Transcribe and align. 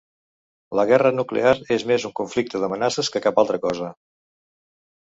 La 0.79 0.85
guerra 0.91 1.11
nuclear 1.17 1.53
és 1.77 1.87
més 1.93 2.09
un 2.11 2.17
conflicte 2.21 2.65
d’amenaces 2.65 3.13
que 3.17 3.23
cap 3.29 3.45
altra 3.45 3.65
cosa. 3.69 3.93